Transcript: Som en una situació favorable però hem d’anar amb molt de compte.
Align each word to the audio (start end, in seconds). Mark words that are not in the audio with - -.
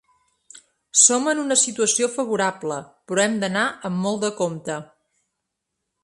Som 1.01 1.27
en 1.33 1.41
una 1.41 1.57
situació 1.63 2.07
favorable 2.15 2.77
però 3.11 3.25
hem 3.25 3.35
d’anar 3.43 3.67
amb 3.91 4.01
molt 4.07 4.25
de 4.25 4.33
compte. 4.41 4.79